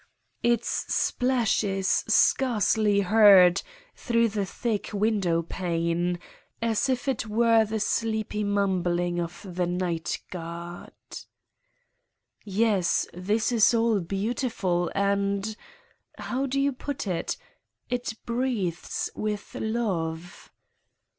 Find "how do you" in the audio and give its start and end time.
16.17-16.71